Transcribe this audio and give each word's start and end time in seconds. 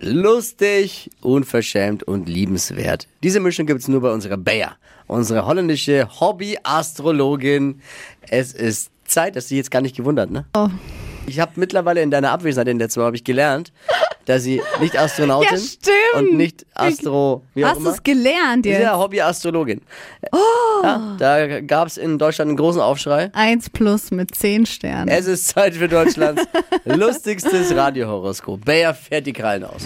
Lustig, 0.00 1.10
unverschämt 1.22 2.02
und 2.04 2.28
liebenswert. 2.28 3.08
Diese 3.22 3.40
Mischung 3.40 3.66
gibt 3.66 3.80
es 3.80 3.88
nur 3.88 4.00
bei 4.00 4.12
unserer 4.12 4.36
Bayer, 4.36 4.76
unsere 5.06 5.44
holländische 5.46 6.08
Hobby-Astrologin. 6.20 7.80
Es 8.28 8.52
ist 8.52 8.90
Zeit, 9.04 9.36
dass 9.36 9.48
sie 9.48 9.56
jetzt 9.56 9.70
gar 9.70 9.80
nicht 9.80 9.96
gewundert, 9.96 10.30
ne? 10.30 10.46
Oh. 10.54 10.68
Ich 11.26 11.40
habe 11.40 11.52
mittlerweile 11.56 12.00
in 12.00 12.10
deiner 12.10 12.30
Abwesenheit 12.30 12.68
in 12.68 12.78
der 12.78 12.88
Zwei 12.88 13.02
habe 13.02 13.16
ich 13.16 13.24
gelernt, 13.24 13.72
dass 14.28 14.42
sie 14.42 14.60
nicht 14.80 14.96
Astronautin 14.98 15.48
Ja, 15.56 15.58
stimmt. 15.58 15.96
und 16.30 16.36
nicht 16.36 16.66
Astro, 16.74 17.42
wie 17.54 17.64
auch 17.64 17.68
Hast 17.70 17.78
du 17.78 17.80
immer. 17.82 17.90
es 17.92 18.02
gelernt 18.02 18.64
Sie 18.64 18.70
ist 18.70 18.78
jetzt? 18.78 18.82
ja 18.84 18.98
Hobby-Astrologin. 18.98 19.80
Ja, 20.82 21.16
da 21.18 21.60
gab 21.60 21.88
es 21.88 21.96
in 21.96 22.18
Deutschland 22.18 22.50
einen 22.50 22.56
großen 22.58 22.80
Aufschrei. 22.80 23.30
Eins 23.32 23.70
plus 23.70 24.10
mit 24.10 24.34
zehn 24.34 24.66
Sternen. 24.66 25.08
Es 25.08 25.26
ist 25.26 25.48
Zeit 25.48 25.74
für 25.74 25.88
Deutschlands 25.88 26.42
lustigstes 26.84 27.74
Radiohoroskop. 27.74 28.64
Bayer 28.64 28.94
fährt 28.94 29.26
die 29.26 29.32
Krallen 29.32 29.64
aus. 29.64 29.82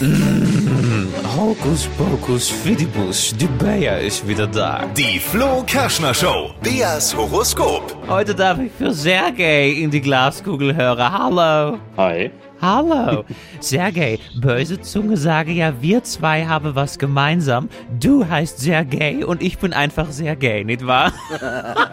Hokus 1.06 1.86
pokus 1.96 2.48
fidibus, 2.48 3.32
die 3.36 3.46
Bayer 3.46 4.00
ist 4.00 4.26
wieder 4.26 4.48
da. 4.48 4.84
Die 4.96 5.20
Flo 5.20 5.62
Kerschner 5.64 6.12
Show. 6.12 6.50
Beas 6.60 7.16
Horoskop. 7.16 7.96
Heute 8.08 8.34
darf 8.34 8.58
ich 8.58 8.72
für 8.72 8.92
Sergej 8.92 9.80
in 9.80 9.90
die 9.90 10.00
Glaskugel 10.00 10.74
hören. 10.74 11.12
Hallo. 11.12 11.78
Hi. 11.96 12.30
Hallo. 12.60 13.24
Sergej, 13.60 14.18
böse 14.40 14.80
Zunge 14.80 15.16
sage 15.16 15.52
ja, 15.52 15.72
wir 15.80 16.02
zwei 16.02 16.46
haben 16.46 16.74
was 16.74 16.98
gemeinsam. 16.98 17.68
Du 18.00 18.28
heißt 18.28 18.58
Sergej 18.58 19.22
und 19.24 19.40
ich 19.40 19.58
bin 19.58 19.72
einfach 19.72 20.10
Sergej, 20.10 20.64
nicht 20.64 20.84
wahr? 20.84 21.12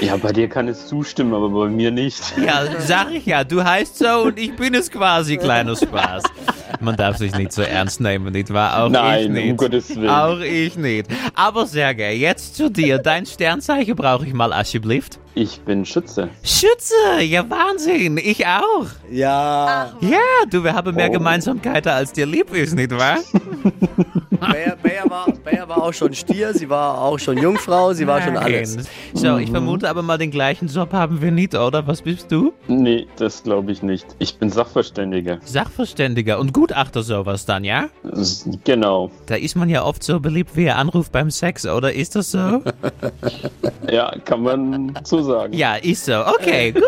Ja, 0.00 0.16
bei 0.16 0.32
dir 0.32 0.48
kann 0.48 0.68
es 0.68 0.86
zustimmen, 0.88 1.32
aber 1.32 1.48
bei 1.48 1.68
mir 1.68 1.90
nicht. 1.90 2.20
Ja, 2.38 2.64
sag 2.80 3.12
ich 3.12 3.26
ja, 3.26 3.44
du 3.44 3.64
heißt 3.64 3.98
so 3.98 4.24
und 4.24 4.38
ich 4.38 4.54
bin 4.54 4.74
es 4.74 4.90
quasi, 4.90 5.36
kleiner 5.36 5.76
Spaß. 5.76 6.22
Man 6.80 6.96
darf 6.96 7.16
sich 7.18 7.34
nicht 7.34 7.52
so 7.52 7.62
ernst 7.62 8.00
nehmen, 8.00 8.32
nicht 8.32 8.52
wahr? 8.52 8.82
Auch 8.82 8.86
ich 8.86 8.92
Nein, 8.92 9.32
nicht. 9.32 9.50
um 9.50 9.56
Gottes 9.56 9.94
Willen. 9.96 10.08
Auch 10.10 10.40
ich 10.40 10.76
nicht. 10.76 11.06
Aber 11.34 11.66
Sergej, 11.66 12.18
jetzt 12.18 12.56
zu 12.56 12.70
dir. 12.70 12.98
Dein 12.98 13.26
Sternzeichen 13.26 13.94
brauche 13.96 14.26
ich 14.26 14.32
mal, 14.34 14.52
alsjeblieft. 14.52 15.18
Ich 15.34 15.60
bin 15.60 15.84
Schütze. 15.84 16.30
Schütze, 16.42 16.94
ja 17.22 17.44
Wahnsinn, 17.50 18.16
ich 18.16 18.46
auch. 18.46 18.86
Ja, 19.10 19.92
Ja, 20.00 20.18
du, 20.50 20.64
wir 20.64 20.72
haben 20.74 20.94
mehr 20.94 21.08
Oh. 21.10 21.12
Gemeinsamkeiten, 21.12 21.92
als 21.92 22.12
dir 22.12 22.24
lieb 22.26 22.52
ist, 22.54 22.74
nicht 22.74 22.90
wahr? 22.96 23.18
Bayer, 24.40 24.76
Bayer, 24.82 25.08
war, 25.10 25.26
Bayer 25.56 25.68
war 25.70 25.82
auch 25.82 25.92
schon 25.92 26.12
Stier, 26.12 26.52
sie 26.52 26.68
war 26.68 27.00
auch 27.00 27.18
schon 27.18 27.38
Jungfrau, 27.38 27.94
sie 27.94 28.06
war 28.06 28.20
schon 28.20 28.36
alles. 28.36 28.76
So, 29.14 29.38
ich 29.38 29.50
vermute 29.50 29.88
aber 29.88 30.02
mal, 30.02 30.18
den 30.18 30.30
gleichen 30.30 30.68
Job 30.68 30.92
haben 30.92 31.22
wir 31.22 31.30
nicht, 31.30 31.54
oder? 31.54 31.86
Was 31.86 32.02
bist 32.02 32.30
du? 32.30 32.52
Nee, 32.68 33.06
das 33.16 33.42
glaube 33.42 33.72
ich 33.72 33.82
nicht. 33.82 34.06
Ich 34.18 34.36
bin 34.36 34.50
Sachverständiger. 34.50 35.38
Sachverständiger 35.44 36.38
und 36.38 36.52
Gutachter 36.52 37.02
sowas 37.02 37.46
dann, 37.46 37.64
ja? 37.64 37.88
Genau. 38.64 39.10
Da 39.26 39.36
ist 39.36 39.56
man 39.56 39.70
ja 39.70 39.82
oft 39.82 40.02
so 40.02 40.20
beliebt 40.20 40.56
wie 40.56 40.68
ein 40.68 40.76
Anruf 40.76 41.10
beim 41.10 41.30
Sex, 41.30 41.64
oder? 41.66 41.92
Ist 41.94 42.16
das 42.16 42.32
so? 42.32 42.38
Ja, 43.90 44.12
kann 44.24 44.42
man 44.42 44.98
so 45.04 45.22
sagen. 45.22 45.52
Ja, 45.52 45.76
ist 45.76 46.04
so. 46.04 46.26
Okay, 46.26 46.72
gut. 46.72 46.82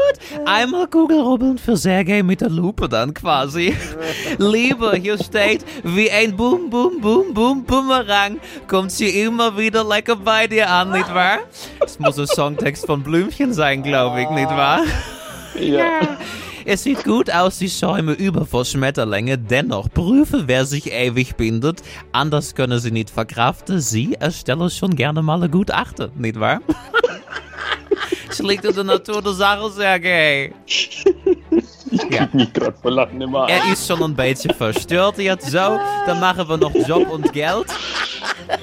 Einmal 0.46 0.86
Google 0.86 1.20
rubbeln 1.20 1.58
für 1.58 1.77
Sergej 1.77 2.22
mit 2.22 2.41
der 2.41 2.50
Lupe 2.50 2.88
dann 2.88 3.14
quasi. 3.14 3.77
Liebe, 4.38 4.96
hier 4.96 5.19
steht, 5.19 5.64
wie 5.84 6.10
ein 6.10 6.36
Boom, 6.36 6.70
Boom, 6.70 7.00
Boom, 7.00 7.34
Boom, 7.34 7.64
Bumerang 7.64 8.38
kommt 8.66 8.92
sie 8.92 9.20
immer 9.20 9.56
wieder 9.56 9.84
lecker 9.84 10.16
bei 10.16 10.46
dir 10.46 10.69
an, 10.70 10.92
nicht 10.92 11.12
wahr? 11.14 11.38
Das 11.80 11.98
muss 11.98 12.19
ein 12.19 12.26
Songtext 12.26 12.86
von 12.86 13.02
Blümchen 13.02 13.52
sein, 13.52 13.82
glaube 13.82 14.22
ich, 14.22 14.30
nicht 14.30 14.50
wahr? 14.50 14.80
Ja. 15.60 16.00
Es 16.70 16.82
sieht 16.82 17.04
gut 17.04 17.30
aus, 17.30 17.56
die 17.56 17.70
Schäume 17.70 18.12
über 18.12 18.44
vor 18.44 18.66
Schmetterlinge. 18.66 19.38
Dennoch 19.38 19.88
prüfe, 19.88 20.48
wer 20.48 20.66
sich 20.66 20.92
ewig 20.92 21.34
bindet. 21.36 21.82
Anders 22.12 22.54
könne 22.54 22.78
sie 22.78 22.91
nicht 22.91 23.08
verkraften. 23.08 23.80
Sie 23.80 24.16
erstelle 24.20 24.69
schon 24.69 24.94
gerne 24.94 25.22
mal 25.22 25.42
ein 25.42 25.50
Gutachten, 25.50 26.10
nicht 26.16 26.38
wahr? 26.38 26.60
Es 28.28 28.39
liegt 28.41 28.65
in 28.65 28.75
der 28.75 28.84
Natur 28.84 29.22
der 29.22 29.33
Sache, 29.33 29.71
Sergej. 29.71 30.53
Ja. 32.11 32.28
Mich 32.33 32.53
gerade 32.53 32.77
vor 32.81 32.91
Lachen 32.91 33.21
immer 33.21 33.44
an. 33.44 33.49
Er 33.49 33.72
ist 33.72 33.87
schon 33.87 34.03
ein 34.03 34.15
beetje 34.15 34.53
verstört 34.53 35.19
jetzt. 35.19 35.50
So, 35.50 35.59
dann 36.06 36.21
machen 36.21 36.49
wir 36.49 36.56
noch 36.56 36.75
Job 36.75 37.09
und 37.11 37.33
Geld. 37.33 37.66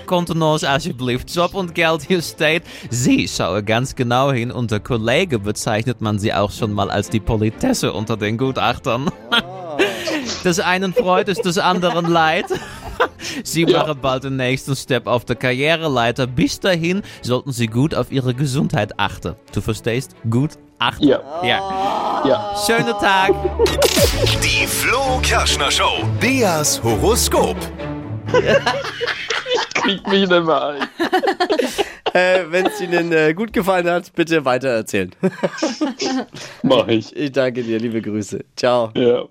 Kontenance 0.06 0.68
alsjeblieft. 0.70 1.34
Job 1.34 1.54
und 1.56 1.74
Geld 1.74 2.04
hier 2.04 2.22
steht. 2.22 2.64
Sie 2.90 3.28
schaue 3.28 3.64
ganz 3.64 3.96
genau 3.96 4.32
hin. 4.32 4.52
Unter 4.52 4.80
Kollege 4.80 5.40
bezeichnet 5.40 6.02
man 6.02 6.20
sie 6.20 6.34
auch 6.34 6.52
schon 6.52 6.74
mal 6.74 6.92
als 6.92 7.10
die 7.10 7.20
Politesse 7.20 7.94
unter 7.94 8.18
den 8.18 8.38
Gutachtern. 8.38 9.10
Des 10.46 10.60
einen 10.60 10.94
freut 10.94 11.28
es 11.28 11.40
des 11.40 11.58
anderen 11.58 12.06
leid. 12.06 12.46
Sie 13.44 13.66
machen 13.66 13.98
bald 14.00 14.26
den 14.26 14.36
nächsten 14.36 14.76
Step 14.76 15.08
auf 15.08 15.26
der 15.26 15.36
Karriereleiter. 15.36 16.28
Bis 16.28 16.60
dahin 16.60 17.02
sollten 17.24 17.52
Sie 17.52 17.66
gut 17.66 17.96
auf 17.96 18.12
Ihre 18.12 18.36
Gesundheit 18.36 19.00
achten. 19.00 19.36
Du 19.54 19.62
verstehst? 19.62 20.16
Gut 20.30 20.52
achten. 20.78 21.08
Ja, 21.08 21.20
ja. 21.44 22.24
ja. 22.28 22.56
Schönen 22.64 22.94
Tag. 23.00 23.32
Die 24.44 24.68
Flo 24.68 25.20
Kerschner 25.24 25.72
Show. 25.72 26.04
Beas 26.20 26.82
Horoskop. 26.84 27.58
Krieg 29.74 30.08
mich 30.08 30.30
nicht 30.30 30.46
mehr 30.46 30.64
ein. 30.64 30.88
Äh, 32.16 32.46
Wenn 32.50 32.66
es 32.68 32.80
Ihnen 32.80 33.12
äh, 33.12 33.34
gut 33.34 33.52
gefallen 33.52 33.90
hat, 33.90 34.14
bitte 34.16 34.46
weitererzählen. 34.46 35.12
Mach 36.64 36.88
ich. 36.88 37.14
Ich 37.14 37.34
danke 37.34 37.62
dir, 37.62 37.78
liebe 37.78 38.02
Grüße. 38.02 38.40
Ciao. 38.56 38.90
Ja. 38.96 39.26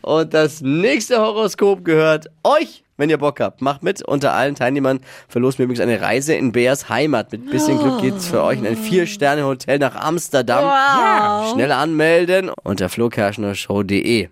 Und 0.00 0.32
das 0.32 0.62
nächste 0.62 1.20
Horoskop 1.20 1.84
gehört 1.84 2.30
euch, 2.42 2.82
wenn 2.96 3.10
ihr 3.10 3.18
Bock 3.18 3.40
habt. 3.40 3.60
Macht 3.60 3.82
mit. 3.82 4.00
Unter 4.02 4.32
allen 4.32 4.54
Teilnehmern 4.54 5.00
verlosen 5.28 5.58
wir 5.58 5.64
übrigens 5.64 5.80
eine 5.80 6.00
Reise 6.00 6.32
in 6.32 6.52
Beas 6.52 6.88
Heimat. 6.88 7.30
Mit 7.30 7.50
bisschen 7.50 7.78
Glück 7.78 8.00
geht's 8.00 8.28
für 8.28 8.42
euch 8.42 8.58
in 8.58 8.66
ein 8.66 8.76
Vier-Sterne-Hotel 8.78 9.78
nach 9.78 9.96
Amsterdam. 9.96 10.64
Wow. 10.64 11.52
Schnell 11.52 11.72
anmelden 11.72 12.50
unter 12.62 12.88
flokerschnershow.de. 12.88 14.30